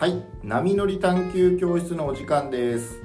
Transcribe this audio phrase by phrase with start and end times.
[0.00, 0.24] はい。
[0.42, 3.02] 波乗り探究教室のお時間です。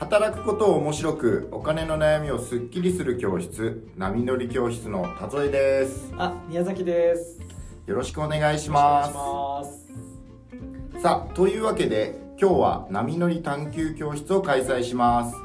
[0.00, 6.12] 働くことを面白くお金の悩みをすっきりする教室波乗り教室の田添です。
[6.18, 7.38] あ、宮崎です。
[7.86, 11.00] よろしくお願いします。
[11.00, 15.36] さあというわけで今日は波乗り探究教室を開催します。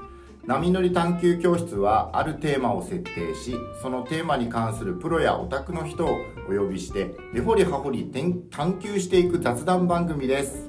[0.47, 3.53] 波乗り探究教室はあるテーマを設定し
[3.83, 6.17] そのテーマに関するプロやオタクの人を
[6.49, 8.11] お呼びして根掘り葉掘り
[8.49, 10.68] 探求していく雑談番組です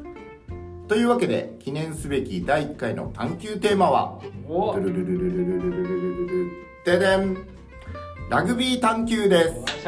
[0.90, 6.50] というわけで記念すべき第1回の探求テーマはお、ルルルルルルルルルルルルル
[6.84, 7.46] ででん
[8.28, 9.84] ラグビー探求です。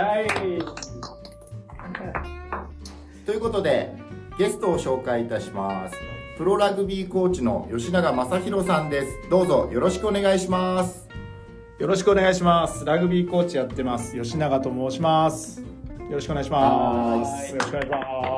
[3.27, 3.97] ということで
[4.39, 5.97] ゲストを紹介いたします
[6.39, 11.09] プロラグビーコーチの吉永正弘さんですどうぞよろしくお願いします
[11.81, 12.85] よろしくお願いします。
[12.85, 14.17] ラグビーコーチやってます。
[14.17, 15.61] 吉永と申します。
[15.61, 15.67] よ
[16.13, 17.53] ろしくお願いします。
[17.53, 18.32] よろしくお願いします。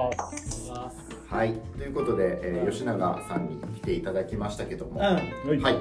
[1.45, 1.53] はい。
[1.77, 5.77] ということで、えー吉永さんに来ていただきましたけども、うん、はい、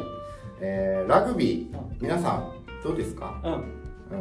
[0.59, 2.51] えーラグビー皆さん
[2.83, 3.55] どうですか、うん、う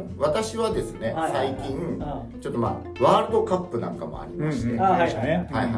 [0.03, 1.55] ん、私はですね、はいはいはい。
[1.59, 2.39] 最近うん。
[2.41, 4.73] ちょっとまあワールドカップなんかもありまして、うん。
[4.73, 5.73] うんはいあはいはい。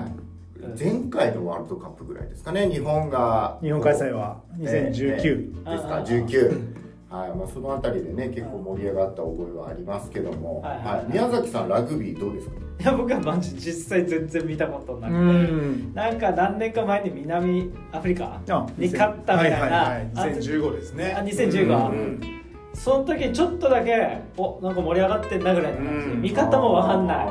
[0.62, 0.80] うん。
[0.80, 3.58] 前回のワールドカップぐらいですかね日本が。
[3.64, 5.54] 日本開催は2019。
[5.54, 5.96] ですか？
[5.96, 6.76] ああ19
[7.10, 7.36] はい。
[7.36, 10.86] まあ、そのあたりでね結構盛り上がった覚えはありますけども、はいはい。
[10.98, 11.06] はい。
[11.10, 12.65] 宮崎さんラグビーどうですか？
[12.80, 15.52] いや、僕はマジ実際全然見たことなうくて。
[15.54, 15.94] ん。
[15.94, 19.58] なんか何年か前に南アフリカあに勝ったみたいな。
[19.58, 20.10] はいはいはい。
[20.16, 21.16] あ2015ですね。
[21.18, 22.22] あ2015うん。
[22.74, 25.72] その時ちょっとだけ、お、なんか盛り上がってんなぐらい。
[25.74, 26.22] の感じで、うん。
[26.22, 27.18] 見方もわかんない。
[27.18, 27.22] あ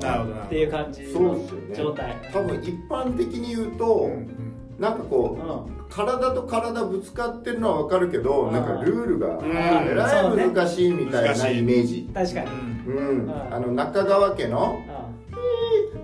[0.00, 0.02] ー。
[0.02, 0.34] なるほど。
[0.34, 1.74] なっていう感じそうのですよね。
[1.76, 2.14] 状態。
[2.32, 5.86] 多分一般的に言うと、うんなんかこう、うん。
[5.88, 8.52] 体と体ぶつかってるのは分かるけど、うん。
[8.52, 9.40] なんかルールがん。
[9.50, 12.46] えらい難しいみたいなイメージ、確かに。
[12.86, 13.24] うん。
[13.24, 13.30] うん。
[13.54, 14.85] あの中川家のう「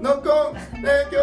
[0.02, 1.18] ノッコン勉強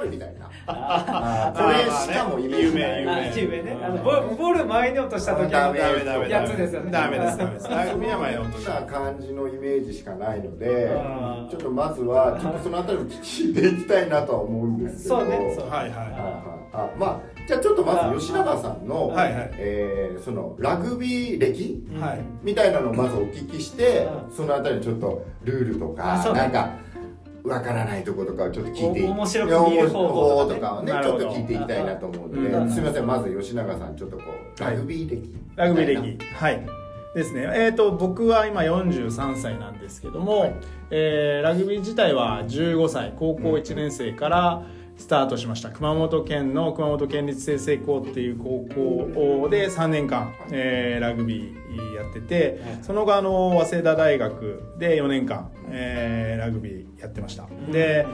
[0.00, 0.46] ール」みたいな。
[0.68, 3.00] あそれしかもイメージない。
[3.00, 3.78] 有名あ、有名ね。
[3.84, 6.28] あのボボール前に落とした時のダメダメダメ。
[6.28, 6.90] やつですよね。
[6.90, 7.68] ダメですダメです。
[7.70, 10.98] ラグビーは前のそんな感じのイメージしかないのでう
[11.46, 15.20] んちょっとまずはちょっとそのあたりも聞いていきたいなとは思うんですけど。
[15.20, 15.90] そうねはいははいはい。
[16.72, 19.50] あまあじゃあちょっとまず吉永さんの、はいはい。
[19.58, 21.86] えーそのラグビー歴い。
[22.00, 22.18] はい。
[22.42, 24.34] みたいなのをまずお聞きして、うん。
[24.34, 26.70] そのあたりちょっとルールとか、なんか
[27.46, 34.22] わからないところとかをちょっと聞いて面白く見る方法とかをねちょっと聞いていきたいなと思うので、うんすみませんまず吉永さんちょっとこ
[34.56, 36.24] うラグビー歴ラグビー歴。
[36.34, 36.66] はい。
[37.14, 37.50] ですね。
[37.54, 40.54] えっ、と、僕は今43歳なんですけども、はい
[40.90, 44.62] えーラグビー自体は15歳、高校1年生から
[44.96, 45.70] スタートしました。
[45.70, 57.46] 熊本県の熊本県立清成高っていう高校で3年間、えーラグビーやってて、はいその後あの、早稲田大学で4年間、えーラグビーやってました。
[57.70, 58.06] で、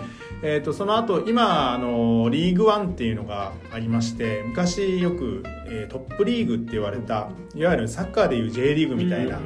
[0.43, 9.39] えー、とその後今あのリーグワンっていうのがありまして昔よく、えートップリーグって言われたいわゆるサッカーでいう J リーグみたいな、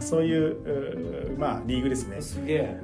[0.00, 2.20] そういうまあ、リーグですね。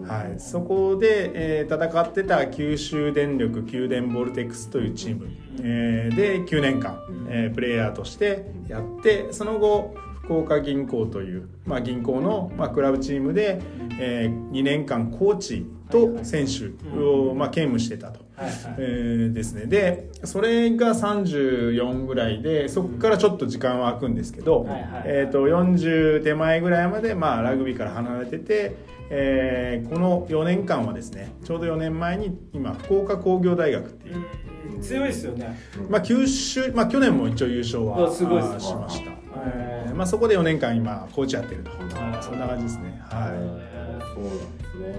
[0.06, 5.28] はい、そこで、えー戦ってた九州電力九電ボルテックスというチーム、
[5.62, 9.94] えーで9年間、えープレイヤーとしてやってその後
[10.30, 13.60] 福岡銀行という、まあ、銀行の、まあ、クラブチームで、
[13.98, 18.20] え2年間コーチと選手を、まあ、兼務してたと。
[18.36, 18.56] はいはい。
[18.78, 19.66] えーですね。
[19.66, 28.76] でそれが34ぐらいでそこからちょっと時間は空くんですけど、はいはいえー、と40手前ぐらいまで、まあ、ラグビーから離れてて、
[29.10, 34.24] えーこの4年間はですねちょうど4年前に今福岡工業大学っていう、
[34.76, 34.80] うん。
[34.80, 35.58] 強いですよね。
[35.88, 41.70] まあ、九州、まあ、去年も一応優勝はしました、えーまあ、そこで4年間今コーチやってると。
[41.70, 42.22] ー。
[42.22, 43.00] そんな感じですね。
[43.10, 43.28] はい。
[44.14, 44.92] そうなんですね。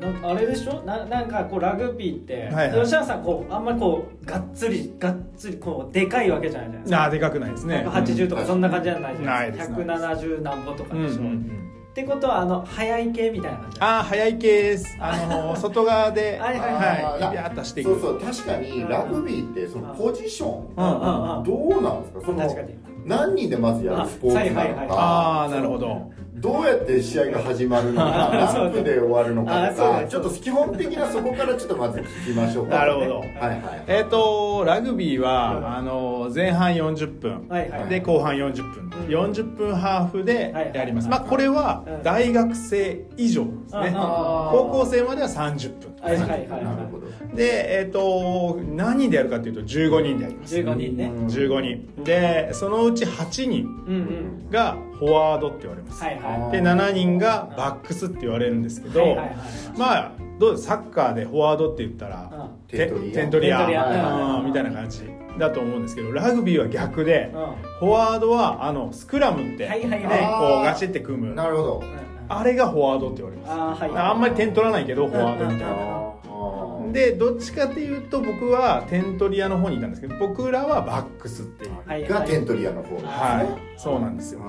[0.00, 0.82] なんかなんかあれでしょ？
[0.84, 2.80] ななんかこうラグビーって、はいはい。
[2.82, 7.04] 吉永さんこうあんまりこうがっつりがっつりこうでかいわけじゃないじゃないですか。
[7.04, 7.84] あーでかくないですね。
[7.88, 10.26] 180とかそんな感じじゃないじゃないですか、ないです。
[10.26, 11.63] 170何歩とかうんでしょ、うんうん
[11.94, 14.96] ってことはあの速い系みたいな感じああ早い系です。
[14.98, 17.04] あの 外側ではいはいはい。
[17.04, 17.90] あービャーっとしていく。
[17.90, 21.44] そうそう確かにラグビーってそのポジションうんうんうん。
[21.44, 22.20] どうなんですか？
[22.26, 22.74] その確かに。
[23.06, 24.88] 何人でまずやるスポーツなのか、あはいはいはい。
[24.90, 33.18] ああなるほどどうやって試合が始まるのか 何分で終わるのかとかちょっと基本的なそこからちょっとまず聞きましょうか なるほど。
[33.20, 37.88] はいはいえっ、とラグビーは、あの前半40分、はいはい。
[37.88, 41.20] で後半40分、40分ハーフではいやります、はい。
[41.20, 42.02] まあこれはうん。
[42.02, 43.46] 大学生以上
[43.82, 45.94] ですね、あ高校生までは30分。
[46.00, 47.06] はいはいはいなるほど。
[47.34, 50.56] でえっ、と何人でやるかというと15人でやります。
[50.56, 51.10] 15人ね。
[51.10, 52.04] 15人。
[52.04, 56.52] でそのうち8人がフォワードって言われます、はいはい。
[56.52, 59.36] で7人がバックスって言われるんですけど、はいはいはい。
[59.76, 63.14] まあどうですサッカーでフォワードって言ったら、うテテントリア。
[63.14, 63.58] テントリア。
[63.58, 64.36] テントリア。
[64.38, 64.46] うん。
[64.46, 65.02] みたいな感じ。
[65.38, 67.54] だと思うんですけどラグビーは逆で、んうん。
[67.80, 70.54] フォワードはあのスクラムって、はいはいはい。
[70.54, 71.34] こうガチって組む。
[71.34, 71.82] なるほど
[72.28, 73.50] あれがフォワードって言われます。
[73.52, 74.10] あーはい。
[74.10, 81.72] あんまり点取らないけどフォワードみたいな、でどっちかっていうと僕はテントリアの方にいたんですけど僕らはバックスっていう。
[81.86, 83.78] はいがテントリアの方はい。
[83.78, 84.40] そうなんですよ。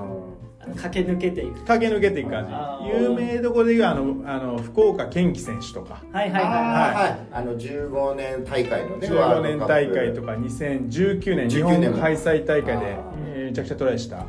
[0.74, 1.64] 駆け抜けていく。
[1.64, 2.88] 駆け抜けていく感じ。
[2.88, 6.02] 有名どころでいうあのあの福岡堅樹選手とか。
[6.12, 6.52] はいはいはい。
[6.52, 6.52] あ
[6.98, 7.18] はい。
[7.32, 12.98] あの15年大会のね15年大会とかか2019年日本19年も開催大会で
[13.46, 14.26] めちゃくちゃトライした。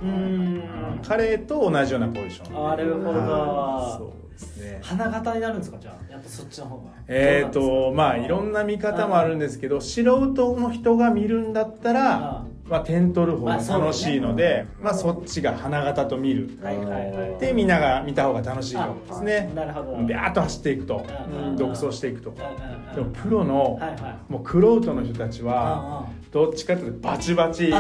[1.07, 2.53] 彼と同じようなポジション。
[2.53, 3.97] なるほはいど。
[3.97, 4.79] そうですね。
[4.83, 6.83] 花形になるんですかじゃあやっぱそっちの方が。
[7.07, 16.49] えーとまあいろなんな見方もあるんですけど素人の人が見るんだったらまあ点取る方が楽しいのでまあそっちが花形と見る。
[16.61, 17.39] はいはいはい。
[17.39, 19.51] でみんなが見た方が楽しいかもですね。
[19.55, 19.95] なるほど。
[20.05, 21.03] ビャーッと走っていくと。
[21.33, 22.29] うん独走していくと。
[22.31, 22.43] うんうん
[22.89, 22.95] うん。
[22.95, 24.31] でもプロのはいはい。
[24.31, 27.71] もうクロートの人たちはどっちかというとバチバチ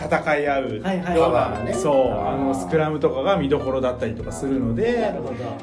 [0.00, 1.94] うんうんうん戦い合うそう。
[2.26, 5.12] あのスクラムとかが見どころだったりとかするのなで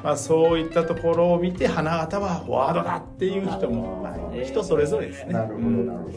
[0.04, 4.08] まあそういったところを見て花形はフォワードだっていう人も
[4.46, 5.34] 人それぞれですね。
[5.34, 5.88] なるほどうん。
[5.88, 6.12] なるほど。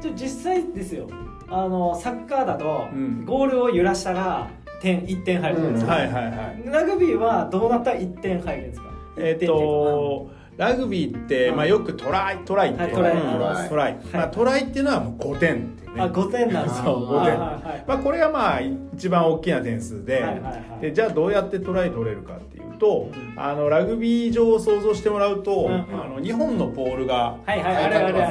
[0.00, 1.08] じゃあ実際ですよ。
[1.48, 3.24] あのサッカーだとうん。
[3.26, 4.48] ゴールを揺らしたら
[4.80, 6.62] 点1点入るじゃないですか、はいはいはい。
[6.66, 8.86] ラグビーはどうなったら1点入るんですか？
[9.18, 13.16] えっ、とラグビーって、うんまあ、よくトライトライって、はいトライ。
[13.16, 13.68] うんトライ。
[13.68, 13.98] トライ。
[14.12, 16.02] まあ、トライっていうのはもう5点っていうね。
[16.02, 17.38] あ5点なんですそう5点。
[17.38, 18.60] まあ、これがまあ
[18.94, 20.80] 一番大きな点数で,、はいはいはい。
[20.82, 23.34] でじゃあどうやってトライ取れるかっていうと、うん。
[23.36, 25.72] あのラグビー場を想像してもらうと、あ
[26.08, 27.36] の2本のポールが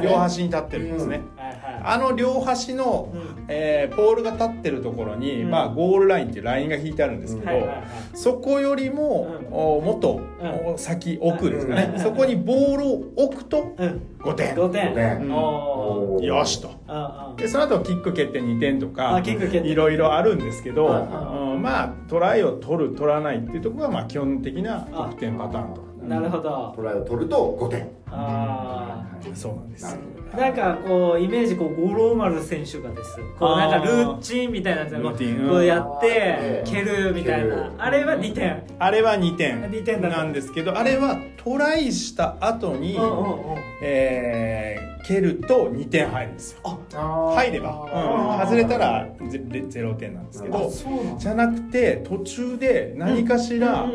[0.03, 1.21] 両端に立ってるんですね、
[1.83, 3.45] あの両端の、うん。
[3.47, 5.49] えーポールが立ってるところに、うん。
[5.49, 7.83] まあ、ゴールラインっていうラインが引いてあるんですけど、はいはいはい。
[8.13, 9.53] そこよりも、うん。
[9.53, 10.73] おもっと、うん。
[10.73, 11.99] お先奥ですかね、うん。
[11.99, 14.01] そこにボールを置くとうん。
[14.19, 14.91] 5点、5点。
[14.91, 15.25] 5点。
[15.25, 16.71] うんおーよしと。
[16.87, 25.81] あでその後キック蹴って2点とかいろいろあるんですけど、うんうんまあトライを取る取らないっていうところがまあ基本的な得点パターンと。
[26.03, 26.73] あなるほど。
[26.75, 29.97] トライを取ると5点あそうなんです。
[30.37, 33.17] なんかこうイメージこう五郎丸選手がです。
[33.39, 35.49] こうなんかルーチンみたいなやつルーティン。
[35.49, 36.71] こうやってうん。
[36.71, 37.73] 蹴るみたいな。
[37.77, 38.63] あれは2点。
[38.77, 43.57] あれは2点2点だなんですけどあれはトライした後に、うんうんうん。
[43.81, 46.79] えー蹴ると2点入るんですよ。
[46.93, 50.71] 入れば、うん、外れたらゼ0点なんですけど
[51.17, 53.89] じゃなくて途中で何かしら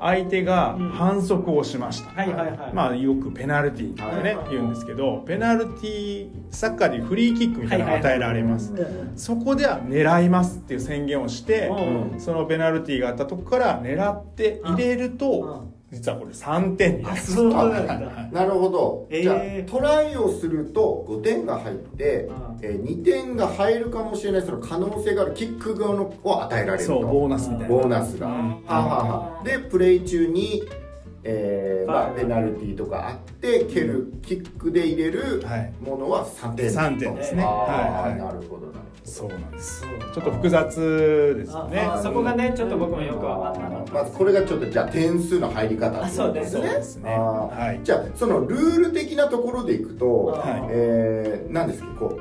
[0.00, 2.72] 相手が反則をしました、はいはいはい。
[2.72, 4.50] まあよくペナルティーってね、はい。
[4.50, 8.72] 言うんですけどペナルティーサッカーでいうフリーキックみたいなのが与えられます、
[9.16, 12.20] そこでは狙いますっていう宣言をして、うん。
[12.20, 18.28] そのペナルティーがあったとこから狙って入れると、実はこれ3点になありますそうなんだ。
[18.32, 19.22] なるほど、えー。
[19.22, 22.34] じゃあトライをすると5点が入って、うん。
[22.62, 26.94] えー2点が入るかもしれないその可能性があるキック側のを与えられると。
[26.94, 27.68] そうボーナスみたいな。
[27.68, 28.32] ボーナスが、うん。
[28.32, 29.40] はあはあは。
[29.42, 30.62] あでプレイ中に、
[31.24, 35.72] えーまあ、はいペナルティーとかあって蹴るキックで入れるはい。
[35.80, 36.66] ものは3点。
[36.70, 37.44] 3点ですね。
[37.44, 38.18] はいはい。
[38.18, 39.84] なるほどなるそうなんです。
[40.14, 46.08] ちょっと複雑ですよねあそこがねちょっと僕もよくわかんなかったまずこれがちょっとじゃあ点数の入り方ね。
[46.10, 47.14] そうですね。
[47.14, 47.66] あー。
[47.66, 47.80] はい。
[47.82, 50.66] じゃあそのルール的なところでいくと、はい。
[50.70, 52.20] えー、なんですけどこう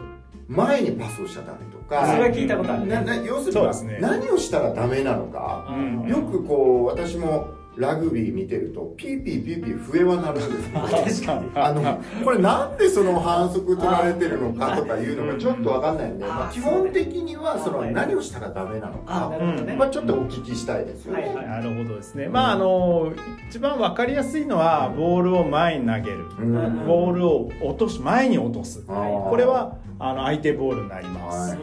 [0.51, 3.99] 前にパスをしちゃダメとか、それは聞いたことあるなな要するに、ね。
[4.01, 6.07] 何をしたらダメなのか、うん。
[6.07, 11.51] よくこう私もラグビー見てるとピーピーピーピー笛は鳴るんですけど 確かに。
[11.55, 19.31] あのこれなんでその反則取られてるのかとかいうのがちょっとわかんないんで、まあ、基本的にはその何をしたらダメなのか、
[19.77, 21.21] まあ、ちょっとお聞きしたいですよね。
[21.21, 21.47] はいはい。
[21.47, 22.27] なるほどですね。
[22.27, 23.11] まああの
[23.49, 26.25] 一番わかりやすいのはボールを前に投げる。
[26.39, 26.85] うん。
[26.85, 28.01] ボールを落とす。
[28.01, 28.85] 前に落とす。
[28.85, 31.59] これはあの相手ボールになります、はいはい、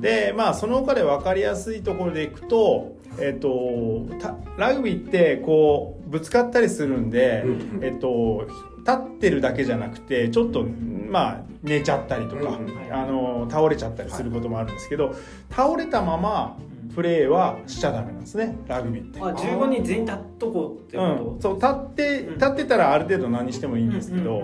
[0.00, 7.44] でまあその他で分かりやすいところでいくと,、えっとたラグビーってこうぶつかったりするんで、
[7.82, 8.46] えっと
[8.78, 12.58] 立ってるだけじゃなくてちょっとまあ寝ちゃったりとか、
[12.90, 15.14] あの倒れちゃったりすることもあるんですけど、
[15.50, 16.56] 倒れたまま
[16.94, 19.20] プレーはしちゃダメなんですねラグビーって。
[19.20, 21.02] あ15人全員立っとこうってこ
[21.34, 22.34] うん、そう立ってうん。
[22.34, 24.42] 立ってたらある程度何してもいいんですけど、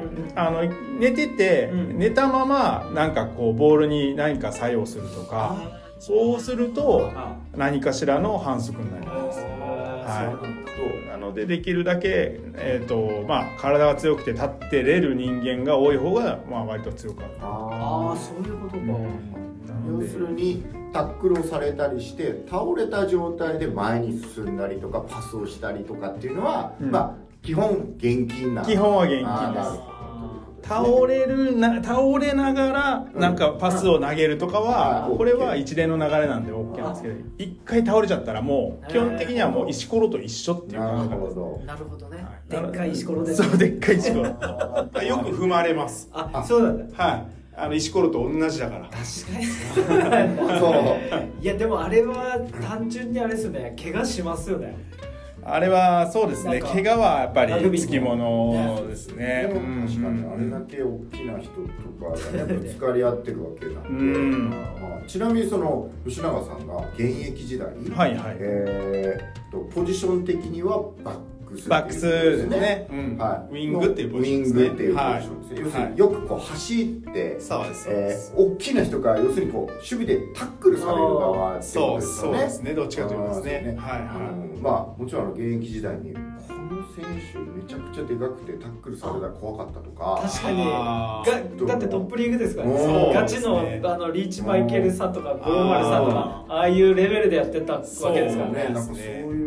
[0.99, 1.99] 寝てて、うん。
[1.99, 5.57] 寝たままなんかこうボールに何か作用するととか
[5.99, 7.37] そうするとあ。
[7.57, 9.41] 何かしらの反則になります。
[9.41, 10.39] は
[10.77, 17.33] そうなのでできるだけ、えーとまあ、体が強くて立ってれる人間が多い方が、まあ、割と強くある。
[17.41, 19.09] ああそういうことか、なので
[19.89, 26.91] 要するにタックルをされたりして倒れた状態で前に進んだりとかパスをしたりとかっていうのは、うん。
[26.91, 29.97] まあ基本現金な基本は現金です。
[30.67, 41.23] 倒れるな倒れながらなんかパスを投げるとかはうんこれは一連の流れなんで OK なんですけど一回倒れちゃったらもう基本的にはもう石ころと一緒っていうなる感覚。
[41.23, 41.63] ですほど。
[41.65, 42.51] なるほどね、はい。
[42.51, 43.35] でっかい石ころで。
[43.35, 44.25] そうでっかい石ころ。
[45.05, 46.09] よく踏まれます。
[46.13, 47.05] あそうなんだ。
[47.05, 48.83] はいあの石ころと同じだから。
[48.85, 50.59] 確かに。
[50.59, 51.43] そう。
[51.43, 53.75] いやでもあれは単純にあれですよね。
[53.83, 54.77] 怪我しますよね。
[55.43, 56.61] あれはそうですね。
[56.61, 59.49] 怪我はやっぱりつきものですね。
[59.49, 59.87] でもうん。
[59.89, 61.61] 確かにあれだけ大きな人と
[62.05, 64.51] かがねぶつかり合ってるわけなんで、うん。
[64.51, 64.57] ま
[65.03, 68.37] あちなみにその吉永さんが現役時代、はいはい。
[68.41, 71.19] えーっとポジション的にはバッ
[71.69, 72.01] バックス。
[72.01, 72.87] ですね。
[72.91, 73.17] うん。
[73.19, 74.63] はい、ウィングっていうポジションですね。
[74.63, 75.37] ウィングっていうポジション。
[75.41, 77.87] ですね、要するによくこう走って、そうです。
[77.91, 82.39] えすー、大きな人が要するにこう守備でタックルされる側ってことそうですよね。
[82.39, 82.75] そうですね。
[82.75, 83.77] どっちかというとですね。
[83.79, 84.57] はいはい。
[84.57, 84.63] うん。
[84.63, 86.21] まあもちろんあの現役時代にこ
[86.75, 90.21] の選手めちゃくちゃでかくてタックルされたら怖かったとか。
[90.23, 90.63] 確かに。
[90.67, 93.13] あがだってトップリーグですからね。
[93.15, 98.55] ガチの,、あのリーチマイケルさんとか五郎丸さんとかああいうレベルでやってたわけですからね。
[98.55, 98.65] ね。
[98.65, 99.46] なんかそういう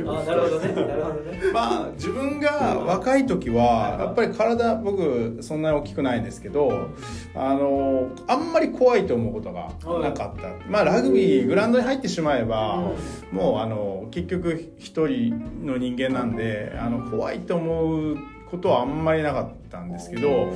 [0.00, 0.72] っと聞きたいあなるほどね。
[0.74, 1.40] なるほどね。
[1.52, 2.50] まあ自分が
[2.86, 6.88] 若い時はやっぱり体僕そんなに大きくないんですけど
[7.34, 9.70] あのあんまり怖いと思うことが
[10.00, 10.48] なかった。
[10.68, 12.92] まあラグビーグラウンドに入ってしまえば
[13.30, 20.52] もうあの結局一人の人間なんであの怖いと思うことはあんまりなかったんですけど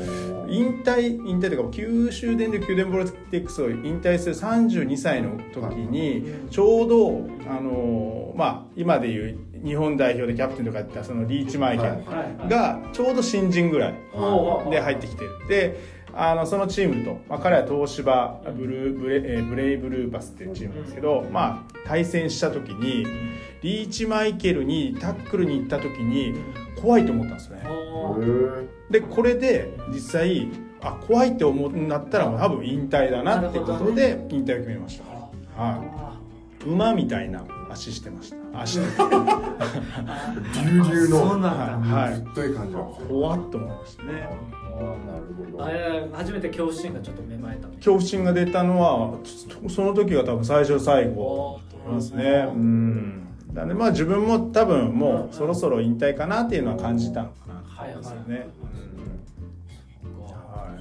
[0.49, 13.95] 引退引退というか九州電力九電ボルテックスを引退する32歳の時にちょうどあのまあ今でいう日本代表でキャプテンとかやったそのリーチマイケルがちょうど新人ぐらい
[14.71, 15.31] で入ってきてる。
[15.49, 23.07] であのそのチームと、まあ、彼は東芝ブルーブレえーブレイブルーパスっていうチームなんですけど、まあ、対戦した時に
[23.63, 26.35] リーチマイケルにタックルに行った時に
[26.81, 27.63] 怖いと思ったんですよね。
[28.91, 30.49] でこれで実際
[30.81, 36.21] あ怖いって思うんだったらもう多分引退だなってことで引退を決めました、はあ
[36.65, 38.61] い、馬みたいな足してました。
[38.61, 38.87] 足で。
[40.65, 41.07] 流々の。
[41.07, 41.97] そうなんだ。
[41.97, 42.15] はい。
[42.15, 42.55] 太い。
[42.55, 42.75] 感じ
[43.09, 44.29] 怖っと思いましたね。
[44.63, 45.65] あーなるほど。
[45.65, 49.19] あれ初めて恐怖心がちょっと芽生えた恐怖心が出たのは
[49.69, 52.49] その時が多分最初最後だと思いますね。
[52.55, 57.55] うんなんでまあ自分も多分もうそろそろ引退かなっていうのは感じたのかな。
[57.55, 58.47] と思いますよね、
[60.19, 60.79] は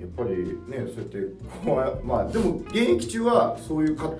[0.00, 0.30] やっぱり
[0.68, 1.18] ねそうやって
[1.64, 4.12] 怖いまあでも現役中はそういうか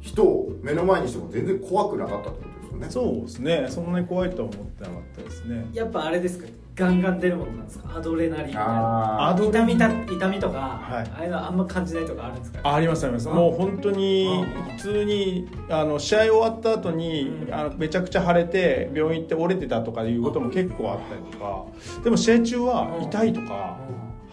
[0.00, 2.86] 人を目の前にしても全然怖くなかったってことですよね。
[2.88, 3.66] いそうですね。
[3.70, 5.66] そんなに怖いとは思ってなかったですね。
[5.72, 6.46] やっぱあれですか？
[6.74, 7.96] ガンガン出るものなんですか？
[7.96, 9.28] アドレナリンみたいな。
[9.30, 11.10] あ痛みた痛みとか、はい。
[11.10, 12.58] ああいうのあんま感じないとかあるんですか？
[12.64, 13.28] あありますあります。
[13.28, 14.44] もう本当に
[14.76, 17.54] 普通にあの試合終わった後にうん。
[17.54, 21.64] あのめちゃくちゃ腫れて病院行って折れてたとかいうことも結構あったりとか。
[22.02, 23.78] でも試合中は痛いとか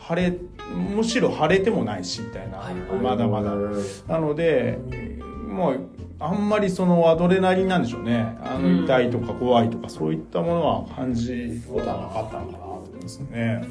[0.10, 0.36] 腫れ
[0.96, 2.58] むしろ腫れてもないしみたいな。
[2.58, 3.52] はいーまだまだ。
[4.08, 4.80] なので
[5.48, 5.90] もう
[6.22, 8.38] あんまりそのアドレナリンなんでしょうね。
[8.44, 8.78] あうん。
[8.78, 13.64] の痛いとか怖いとかそういったものは感じることはなかったのかなと思いますね。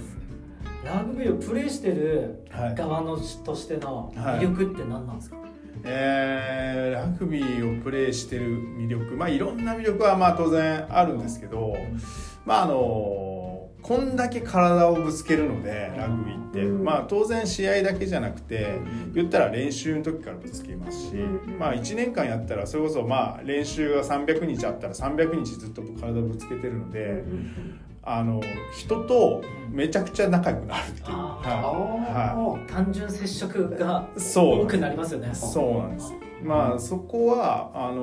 [0.85, 5.37] ラグビーをプレーしてるはい側のとしての魅力って何なんですか、
[5.85, 9.15] えーラグビーをプレーしてる魅力。
[9.17, 11.77] まあいろんな魅力はまあ当然あるんですけど
[12.47, 12.75] まああの
[13.83, 16.85] こんだけ体をぶつけるのでラグビーって、うん。
[16.85, 18.79] まあ当然試合だけじゃなくて
[19.15, 21.59] 言ったら練習の時からぶつけますし、うん。
[21.59, 27.25] まあ1年間やったらそれこそまあ練習が300日あったら300日ずっと体をぶつけてるので
[28.03, 28.41] あの
[28.73, 35.35] 人とめちゃくちゃ仲良くなるっていう、あはあ単純接触がい、そう多くなりますよね。
[35.35, 38.03] そうなんですまあそこはあの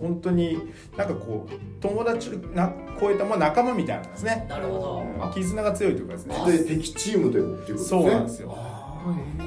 [0.00, 0.58] 本当に
[0.96, 4.46] なんかこう友達な超えた、まあ、仲間みたいなんですね。
[4.48, 5.30] なるほど。
[5.34, 6.36] 絆が強いというかですね。
[6.38, 8.00] あで敵チームでもっていうことですね。
[8.02, 8.56] そうなんですよ。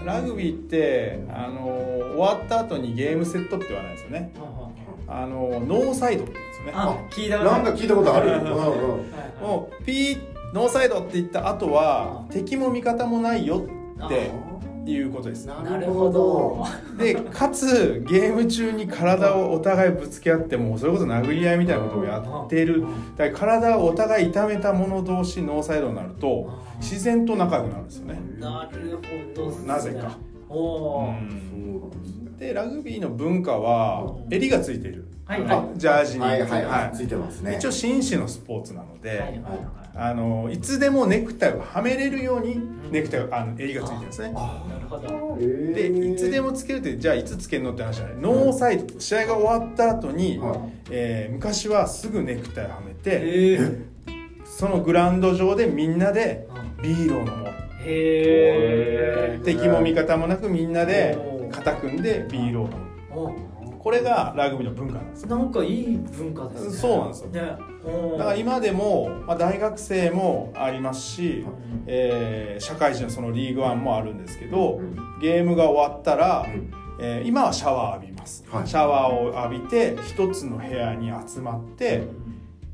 [0.05, 4.31] ラグビーってあの終わった後にゲームセットって言わないですよね。
[5.07, 6.71] あのノーサイドって言うんですよね。
[6.75, 8.31] あ聞いたことなんか聞いたことある。
[8.31, 8.45] うん
[9.41, 13.65] もうピーノーサイドって言った後は敵も味方もないよ
[14.05, 14.31] って
[14.91, 15.45] いうことです。
[15.45, 16.65] なるほど。
[16.97, 22.85] でかつゲーム中に体をお互いぶつけ合ってもうそれこそ殴り合いみたいなことをやっている
[23.17, 26.49] だから体をお互い痛めた者同士ノーサイドになると
[26.79, 28.19] 自然と仲良くなるんですよね。
[28.39, 28.97] なる
[29.35, 29.67] ほどっすね。
[29.67, 30.17] なぜか。
[30.49, 31.13] おう
[32.37, 36.65] でラグビーの文化は襟がついてる、はいあのジャージに、はいはい。
[36.65, 36.95] はい。
[36.95, 37.55] ついてますね。
[37.57, 42.61] 一応紳士のスポーツなので、はいはいはいあのいつでもネクタイをはめれるように
[42.91, 44.33] ネクタイあの襟がついてるんですね。
[44.33, 44.41] な
[44.79, 45.37] るほど。
[45.39, 48.15] でいつでもつけるってじゃあいつつけるのって話じゃない。
[48.17, 50.59] ノーサイド試合が終わった後に、はい。
[50.91, 53.59] えー昔はすぐネクタイをはめて
[54.43, 56.47] そのグラウンド上でみんなで
[56.83, 57.47] ビールを飲もう。
[57.87, 61.17] へえ敵も味方もなくみんなで
[61.51, 63.54] 肩組んでビールを飲む
[63.85, 65.29] これがラグビーの文化なんですよ。
[65.29, 66.73] なんかいい文化ですね。
[66.73, 67.29] そうなんですよ。
[67.29, 67.39] ね。
[68.17, 71.45] だから今でも、まあ、大学生もありますし、
[71.85, 75.19] えー社会人のそのリーグワンもあるんですけど、うん。
[75.21, 76.73] ゲームが終わったら、うん。
[76.99, 78.67] えー今はシャワー浴びます、はい。
[78.67, 82.07] シャワーを浴びて一つの部屋に集まって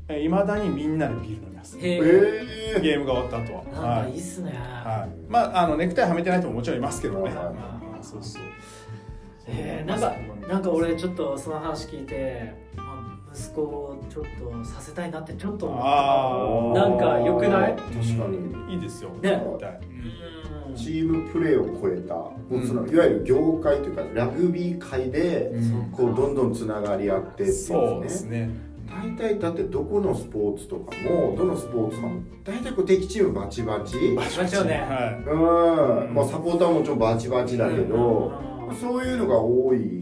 [0.08, 1.76] いま、未だにみんなでビール飲みます。
[1.76, 3.64] ゲームが終わった後は。
[3.64, 4.52] なんかいいいっすね。
[4.52, 7.54] はい、まああのネクタイはめてない人ももちろんいますけどね、はいはい
[8.00, 8.42] そうそう。
[9.46, 10.14] えー、なんか
[10.48, 12.82] なんか俺ちょっとその話聞いて、ま
[13.32, 14.24] あ、息子をちょっ
[14.62, 16.88] とさせたいなってちょっと思あった。
[16.88, 17.76] なんか良くない？
[17.76, 18.74] 確かに。
[18.74, 19.10] いいですよ。
[19.22, 19.42] ね。
[20.74, 25.90] チームプレーを超えた、もうそのいわゆる業界というかラグビー界で、うん。
[25.92, 28.50] こうどんどんつながり合ってっていうそうですすね。
[28.88, 34.14] 大体だってどこのスポーツとかもどのスポーツかも大体こう敵チームバチバチ。
[34.14, 34.80] バチバチよね。
[34.80, 38.32] はうん、まあサポーターももちろんバチバチだけど、
[38.68, 38.76] うん。
[38.76, 40.01] そういうのが多い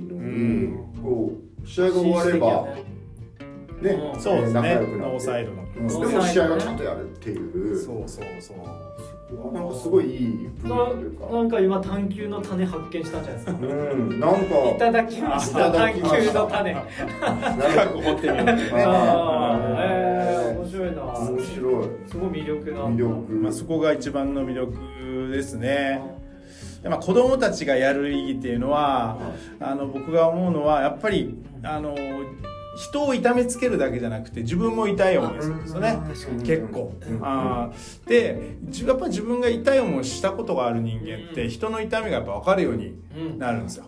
[1.03, 1.33] こ
[1.63, 2.69] う試合が終われば
[3.83, 3.99] ね。
[4.19, 4.61] そうですね。
[4.61, 5.83] 仲良くなって。
[5.89, 7.77] でも試合はちゃんとやるっていう。
[7.79, 8.57] そうそうそう。
[9.55, 11.27] なんかすごいいい文化というか。
[11.27, 13.53] ななんか今探求の種発見したんじゃないですか。
[13.53, 14.21] うん。
[14.21, 16.75] なんかいただきましいた探求の種。
[16.75, 18.71] なん深く掘ってみるってね
[19.79, 21.03] えー、面白いな。
[21.03, 21.89] 面白い。
[22.09, 22.81] すごい魅力な。
[22.87, 26.20] 魅力、まあ、そこが一番の魅力ですね。
[26.83, 29.19] でまあ、子供たちがやる意義っていうのは
[29.61, 31.95] あの僕が思うのはやっぱりあの
[32.77, 35.99] 人を痛めつけるだけじゃなくて自分も痛い思いするんですよね。
[36.31, 36.95] うん結構。
[37.07, 37.19] うん。
[37.23, 38.09] あー。
[38.09, 43.85] でじやっぱり自分が痛い思いしたことがある人間って人の痛みがやっぱ分かるようにうんなるんですよ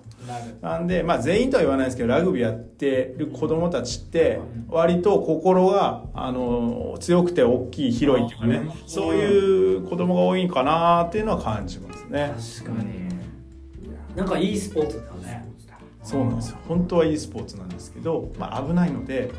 [0.61, 8.57] なんで、まあ、全員とは言わないですけどラグビーやってる子供たちって割と心があの強くて大きい広いっていうかね。
[8.57, 12.35] うんそういう子供が多いかなっていうのは感じますね。
[12.62, 13.03] 確かに。
[14.16, 15.53] なんかいいスポーツだね。
[16.03, 16.59] そうなんですよ。
[16.66, 19.31] 本当はいいスポーツなんですけど、まあ、危ないので、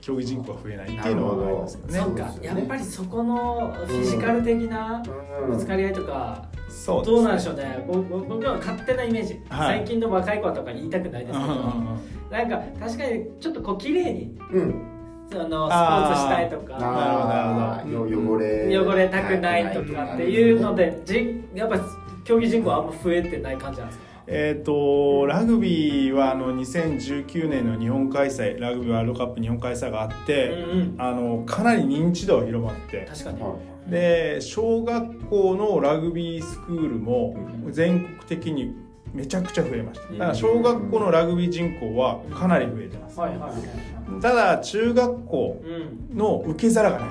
[0.00, 1.98] 競技人口が増えないっていうのはありますよね。
[1.98, 2.34] そうか。
[2.40, 5.02] やっぱりそこのフィジカル的な
[5.42, 5.50] うん。
[5.50, 7.84] ぶつかり合いとかそうどうなんでしょうね。
[7.86, 9.78] 僕僕は勝手なイメージ、はい。
[9.78, 11.52] 最近の若い子とか言いたくないですけど。
[11.52, 11.98] うんうんうん。
[12.30, 14.74] なんか確かにちょっとこう綺麗にうん。
[15.30, 16.76] あのスポーツしたいとか。
[16.78, 21.78] あーよ汚れ汚れたくないとかっていうのでじやっぱ
[22.24, 24.04] 競技人口はあんま増えてない感じなんですか？
[24.30, 30.94] えー、とラグビーはあの2019年の日本開催ラグビーワールドカップ日本開催があって、うんうん。
[30.98, 33.06] あのかなり認知度が広まって。
[33.08, 33.56] 確かに、は
[33.88, 37.36] で小学校のラグビースクールも
[37.70, 38.74] 全国的に
[39.14, 40.12] めちゃくちゃ増えました。
[40.12, 43.18] だから小学校のラグビー人口はかなり増えてます。
[43.18, 43.52] はいはいはい
[44.22, 47.08] ただ中学校うんの受け皿がない、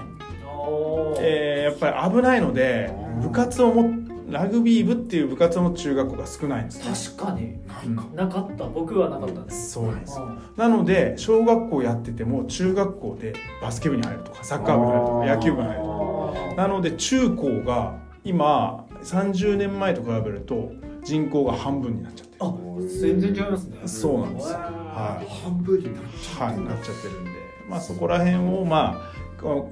[1.20, 7.16] えーやっぱり危ないので部活をもラグビー部っていう部活を持つ中学校が少ないんですね。
[7.18, 7.58] 確かに。
[7.68, 8.66] ないかなかった。
[8.66, 9.72] 僕はなかったです。
[9.72, 10.20] そうなんです。
[10.20, 10.40] うん。
[10.58, 16.62] なので小学校やってても中学校でバスケ部に入るとかサッカー部に入るとか野球部に入るとか。
[16.62, 20.72] なので中高が今30年前と比べると
[21.04, 22.38] 人口が半分になっちゃってる。
[22.42, 22.54] あ
[23.00, 23.78] 全然違いますね。
[23.86, 25.44] そうなんですはい。
[25.44, 26.72] 半分になっちゃはい、ってんだ。
[26.72, 27.32] なっちゃってるんで、
[27.70, 29.12] まあ、そこら辺を、まあ、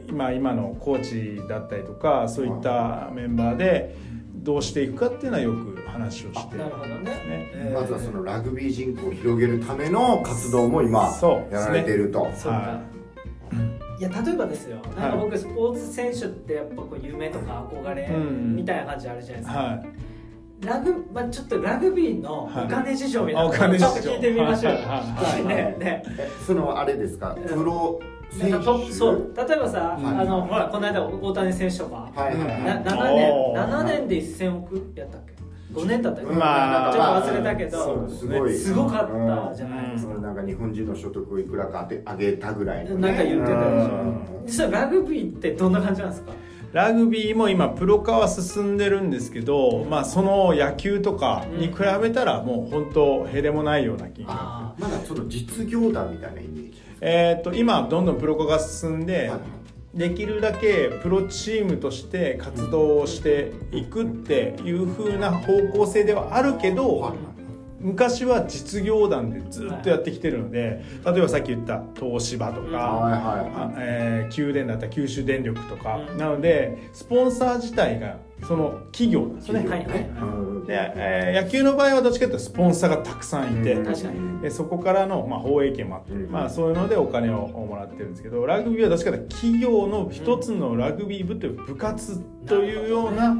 [0.08, 3.96] 今今のコーチだったりとかそういったメンバーで
[4.46, 7.04] どうしていくかっていうのはよく話をしてなるほどね。
[7.04, 11.10] ねえーまずはそのラグビー人口を広げるための活動も今
[11.52, 12.32] やられていると。
[12.36, 12.82] そうか、、は
[14.00, 14.04] い。
[14.04, 20.66] や例えばですよなんか僕スポーツ選手ってやっぱこう夢とか憧れうんみたいな感じあるじゃないですか、はい。
[20.66, 23.92] ラグまあ、ちょっとラグビーのお金事情みたいなのをはいあお金事情。
[23.94, 24.74] ちょっと聞いてみましょう。
[24.74, 24.88] よ、はい。
[24.88, 25.34] はい。
[25.34, 25.46] はい。
[25.46, 26.04] ねね。
[26.20, 27.36] えそのあれですか？
[27.36, 28.52] プロ選手なん例え
[29.60, 30.06] ばさ、はい。
[30.06, 32.84] あのほらこの間大谷選手とか、はいはいなはい。
[32.84, 33.68] 7年おー。
[33.68, 35.36] 7年で1000億やったっけ
[35.74, 36.94] ？5年だったっけ、まあ。
[36.94, 38.36] ちょっと忘れたけど、そうですね。
[38.36, 39.08] すごいすごかっ
[39.50, 40.22] たじゃないですか、うん。
[40.22, 43.02] なんか日本人の所得をいくらか上げたぐらいのね。
[43.10, 44.46] なんか言ってたでしょうん。
[44.46, 46.32] 実はラグビーってどんな感じなんですか？
[46.74, 59.40] ラグビーも今プロ化は進んでるんですけど、まあ、その野球とかに比べたらもう本当へでもないような金額あまだその実業団みたいなイメージえー、と今どんどんプロ化が進んで、はい。
[59.94, 67.35] できるだけプロチームとして活動をしていくっていう風な方向性ではあるけど、はい
[67.86, 73.22] 昔は実業団でずっとやってきてるので、例えばさっき言った東芝とか、はいはい
[73.56, 76.18] あえー宮電だったら九州電力とか、うん。
[76.18, 78.18] なのでスポンサー自体が
[78.48, 79.70] その企業なんですよね。
[79.70, 79.88] はいはい
[80.66, 83.86] で、えー野球の場合はどっちかというとスポンサーがたくさんいて、うん。
[83.86, 84.40] 確かに。
[84.42, 86.32] でそこからの、まあ、放映権もあって、うん。
[86.32, 93.38] まあ、そういうのでお金をもらってるんですけどラグビーはどっちかというと企業の一つのラグビー部という部活というような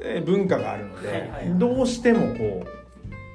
[0.00, 2.79] えー文化があるので、どうしてもこう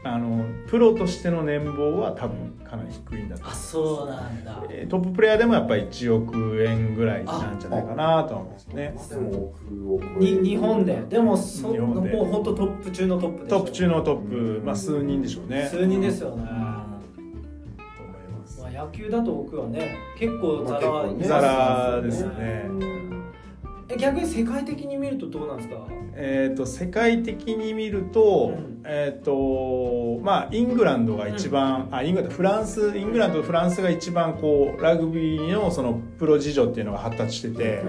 [0.08, 3.72] あのプロとしての年俸は多分かなり低いんだと思いあます。
[3.72, 4.64] そうなんだ。
[4.70, 8.96] えートッププレイヤーでもやっぱり1億円ぐらいなんじゃないかなと思いますね。
[9.10, 9.54] でも
[10.20, 11.02] 日本で。
[11.10, 12.12] でもそ日本で。
[12.12, 13.58] もう本当トップ中のトップでしょ。
[13.58, 15.68] トップ中のトップ、まあ、数人でしょうね。
[15.72, 16.48] 数人ですよね、うん。
[16.48, 18.62] と思います。
[18.62, 21.28] まあ、野球だと奥はね結構ザラはまあ結構ね。
[21.28, 22.66] ザラですよね。
[22.70, 23.05] うん
[23.88, 25.88] え逆に世界的に見るとどうなんですか？
[26.18, 28.82] えー、と世界的に見ると,、うん。
[28.86, 37.84] えーとまあ、イングランドが一番、あイングランドフランスイングランドとフランスが一番こうラグビーのそのプロ事情っていうのが発達してて、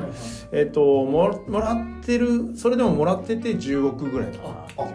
[0.53, 4.43] えー、とももらってるそれでももらってて10億ぐらいか。
[4.43, 4.89] なあ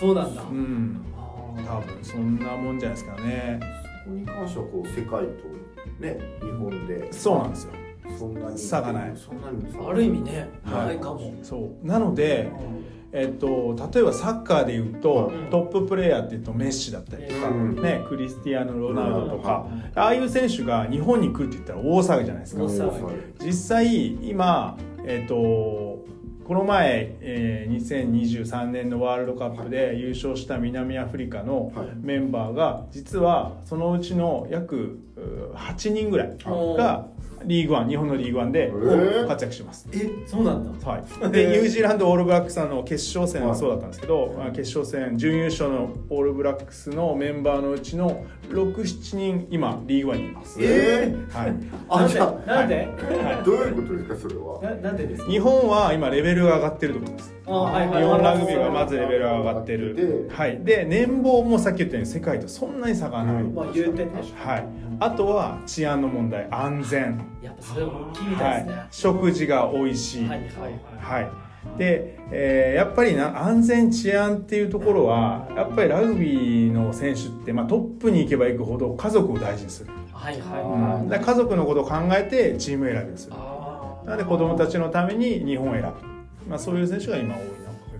[0.00, 1.00] そうなんだ、うん。
[1.66, 3.60] 多分そんなもんじゃないですかね。
[4.04, 5.18] そこに関してはこう世界と
[6.00, 7.12] ね日本で。
[7.12, 7.72] そうなんですよ
[8.18, 8.58] そんなに。
[8.58, 9.12] 差がない。
[9.16, 9.78] そんなに差。
[9.78, 10.86] がある意味ね、はい。
[10.88, 11.86] ないかも、そう。
[11.86, 12.50] なので、
[13.10, 15.50] えっと、例えばサッカーでいうと、うん。
[15.50, 17.82] トッププレーヤーっていうとメッシだったりとか、うん。
[17.82, 19.92] ね、クリスティアーノ・ロナウドとか、うん。
[19.94, 22.62] ああいう選手が日本に来るって言ったら大騒ぎじゃないですか。
[22.64, 23.46] 大騒ぎ。
[23.46, 26.04] 実際今、えっと、
[26.48, 31.88] この前、えー2023年のワールドカップで優勝した南アフリカのはい。
[32.00, 37.06] メンバーが実はそのうちの約う8人ぐらいが
[37.44, 39.26] リーグワン日本のリーグワンでー。
[39.26, 39.88] 活躍してます。
[39.92, 40.88] えそうなんだ。
[40.88, 52.88] はい、 でニュージーランドオールブラックスの決勝戦はそうだったんですけど、まあ決勝戦準優勝のオールブラックスのメンバーのうちの67人今リーグワンにいます、えはい、なんであじゃあなんで？
[53.44, 54.60] どういうことですかそれは？
[54.62, 55.30] ななんでですか？
[55.30, 57.34] 日本は今レベルが上がってるところです。
[57.46, 58.02] あはいはい。
[58.02, 59.94] 日本ラグビーがまずレベルが上がってる。
[59.94, 64.64] ではい、で年俸もさっき言ったように世界とそんなに差がない、うんまあ言うてねはい、
[65.00, 71.24] あとは治安の問題安全、やっぱそれ大きいみたはいいですね、食事が美味しい、はいはいはい。
[71.24, 71.30] は
[71.76, 80.42] い、で、えーやっぱりな安全治安っていうところはやっぱりラグビーの選手って、まあ、トップに行けば行くほど家族を大事にする、はいはい。
[80.42, 83.34] あはいだから家族のことを考えてチーム選びをする。
[83.36, 85.88] あなので子供たちのために日本を選ぶ、
[86.48, 87.44] まあ、そういう選手が今多い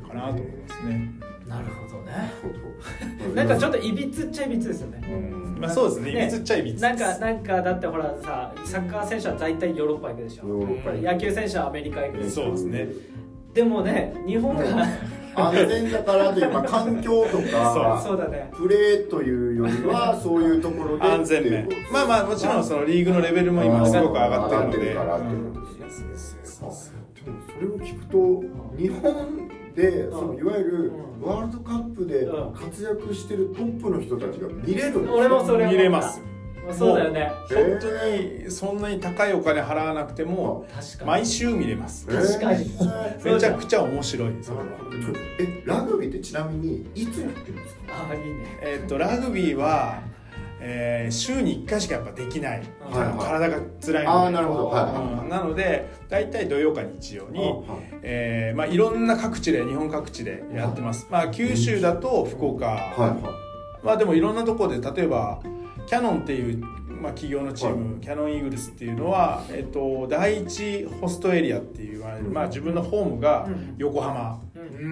[0.01, 2.33] のかなと思いますね、ーなるほどね。
[2.43, 3.35] ほど。
[3.35, 5.01] なんかちょっといびつっちゃいびつですよね。
[5.11, 6.11] うんまあ、そうですね。
[6.11, 12.45] いびつっちゃいびつなんかなんかだってほらさサッカー選手は大体ヨーロッパ行くでしょヨーロッパ行く野球選手はアメリカ行くでしょ。
[12.45, 12.89] そうですね。
[13.55, 14.65] でもね日本が
[15.35, 18.51] 安全だからという、まあ、環境とか そうだね。
[18.55, 21.69] プレーというよりは そういうところで安全面。
[21.93, 24.79] まあまあもちろんそのリーグのレベルも今すごく上がってるので。
[24.79, 25.03] でも
[27.47, 28.43] それを聞くと
[28.77, 36.21] 日本でそのいわゆるワールドカップで活躍してるトップの人たちが見れるんです俺もそれ見れます。
[36.77, 37.33] そうだよね。
[37.51, 37.81] えー。
[37.81, 40.67] 本当にそんなに高いお金払わなくても
[41.07, 42.07] 毎週見れます。
[42.11, 43.35] えー確かに。
[43.35, 44.33] めちゃくちゃ面白い。
[44.35, 44.99] ですなるほどちょ
[45.39, 47.95] えラグビーってちなみにいつやってるんですか？
[47.95, 48.59] ああいいね。
[48.61, 50.03] えっとラグビーは、
[50.61, 53.19] えー週に1回しかやっぱできない、はいはい。
[53.19, 54.07] 体が辛いので。
[54.07, 54.67] ああなるほど。
[54.69, 63.39] はいなので大体土曜か日曜に、はいえーまあ、いろんな各地で日本各地でやってます、まあ、九州だと福岡、はいは
[63.83, 65.41] まあでもいろんなところで例えば
[65.87, 73.75] キャノンっていう、まあ、企業のチーム、はキャノンイーグルスっていうのは、えっと、第一ホストエリアっていう、まあ、自分のホームがうん。
[73.79, 74.43] 横浜、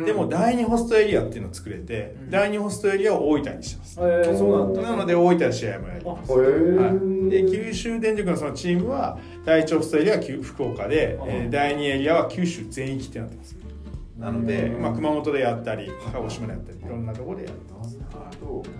[0.04, 2.30] でも第二ホストエリアっていうのを作れて、うん。
[2.30, 4.82] 第二ホストエリアを大分にしてます、えー、そうなんだ。
[4.82, 6.32] なので大分で試合もやりあます。
[6.32, 6.76] へー。
[6.76, 13.56] はい、で九州電力のそのチームは第一ホストエリアは九福岡で、えー第2エリアは九州全域ってなってます。
[14.18, 18.10] なので、まあ、熊本でやったり鹿児島でやったりいろんなところでやってますなる
[18.40, 18.70] ほどで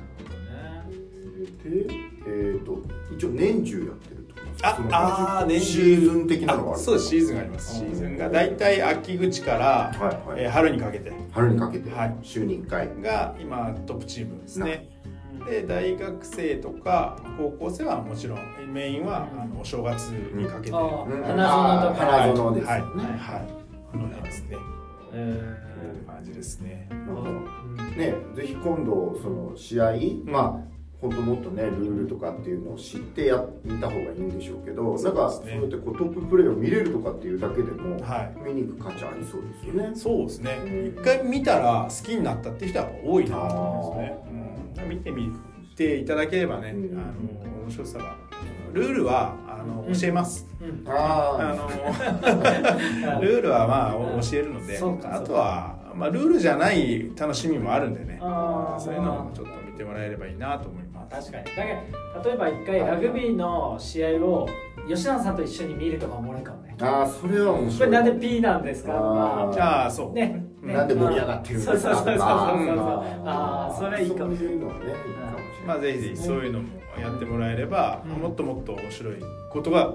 [2.27, 2.81] えっ、と
[3.15, 4.16] 一応年中やってる
[4.63, 5.67] ああー年中。
[5.67, 7.75] シーズン的なのがあるあそうですシーズンがあります。
[7.75, 8.29] シーズンが。
[8.31, 10.43] 大体秋口から、はいはい。
[10.45, 11.13] えー春にかけて。
[11.33, 11.91] 春にかけて。
[11.91, 12.17] はい。
[12.23, 14.89] 週に1回、が今トップチームですね。
[15.49, 18.39] で大学生とか高校生はもちろん
[18.73, 21.23] メインはあのお正月にかけて、あはいうん。
[21.23, 22.07] 花園とか。
[22.07, 22.63] 花園ですよね。
[22.63, 22.81] はい。
[22.81, 23.19] はい。
[23.39, 23.67] はい
[24.23, 24.57] ですね。
[25.13, 25.57] え
[26.07, 26.89] 感じですね。
[27.97, 29.93] ねぜひ今度その試合、
[30.25, 39.95] まあ本当もっとねルールとかっていうのを知ってや見た方がいいんでしょうけどなんかそうやってこうトッププレーを見れるとかっていうだけでも、は見に行く価値ありそうですよね。
[39.95, 40.93] そうですね。
[40.97, 45.31] 一回見たら好きになったっていう人は多いなと思いますね、見てみ
[45.77, 46.99] ていただければね、うん。
[46.99, 48.17] あの面白さが。
[48.73, 49.99] ルールはあのうん。
[49.99, 50.85] 教えます、うん。
[50.87, 51.55] ああ
[53.15, 58.19] の ルールはまあ教えるのでそうかあとは、まあ、ルールじゃない楽しみもあるんでね。
[58.79, 61.45] そういうのもちょっと見てもらえればいいなと思います確かに。
[61.45, 61.63] だけ
[62.23, 64.49] ど例えば一回ラグビーの試合を
[64.89, 66.77] 吉永さんと一緒に見るとかもおるかもね。
[66.81, 67.91] ああそれは面こ白い。
[67.91, 68.93] れなんで P なんですか？
[68.93, 70.43] とかじゃあそう、ね。
[70.63, 70.75] ね。
[70.75, 71.73] なんで盛り上がってるんですか？
[71.73, 74.37] そうそうそうそうそうああーそれいいかも。
[74.37, 75.67] そういうのねいいかもしれない。
[75.67, 76.69] まあぜひぜひそういうのも
[77.01, 78.23] やってもらえれば、うん。
[78.23, 79.17] もっともっと面白い
[79.51, 79.95] ことが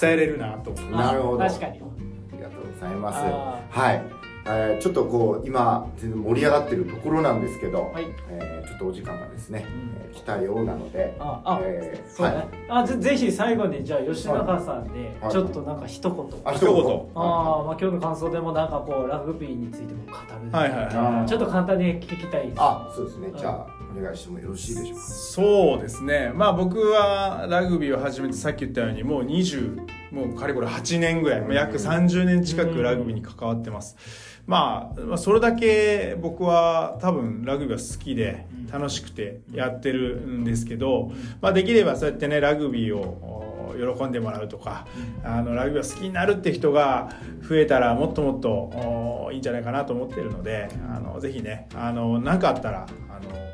[0.00, 1.38] 伝えれるなと思いますなるほど。
[1.38, 1.80] 確かに。
[1.80, 3.18] ありがとうございます。
[3.24, 4.02] あはい、
[4.44, 8.06] えーちょっとこう今全然盛り上がってるところなんですけど、はい。
[8.30, 9.96] えーちょっとお時間がですね、うん。
[10.00, 12.48] えー来たようなのでああえーそうね、はい。
[12.68, 15.32] あぜぜひ最後にじゃあ吉永さんではい。
[15.32, 16.74] ちょっとなんか一言、あ一言。
[17.14, 21.28] あーまあ今日の感想でもなんかこうラグビーについても語る、はいはいはい。
[21.28, 22.56] ちょっと簡単に聞きたいです。
[22.58, 23.32] あそうですね。
[23.36, 25.02] じゃあお願いしてもよろしいでしょうか。
[25.04, 26.32] そうですね。
[26.34, 44.86] まあ僕はラグビーを始めてさっき言ったようにもう20もうかれこれ8年ぐらい、まあ約30年近くラグビーに関わってます、まあまあそれだけ僕は多分ラグビーは好きで楽しくてやってるんですけど、まあ、できればそうやってねラグビーをお喜んでもらうとか
[45.24, 47.10] あのラグビーを好きになるって人が
[47.48, 53.52] 増えたらもっともっとおいいんじゃないかなと思ってるのであのぜひねあの何かあったらあの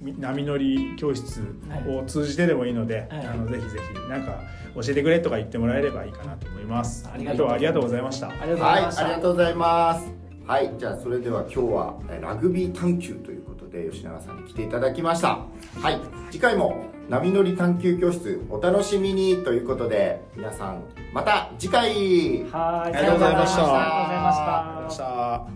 [0.00, 1.42] み波乗り教室
[1.88, 3.26] を通じてでもいいので、はい。
[3.26, 4.40] あのぜひぜひなんか
[4.76, 7.08] 教えてくれとか言ってもらえればいいかなと思います。
[7.12, 7.50] ありがとう。
[7.50, 8.28] ありがとうございました。
[8.28, 10.12] ありがとうござはいいました、ありがとうございます。
[10.46, 15.38] はいじゃあそれでは今日はえーラグビー探求ということで吉永さんに来ていただきました。
[15.80, 22.44] はい次回も波乗り探求教室お楽しみにということで皆さんまた次回。
[22.50, 22.96] はい。
[22.96, 23.62] ありがとうございました。
[23.62, 24.44] ありがとうございました。
[24.44, 25.55] ありがとうございました。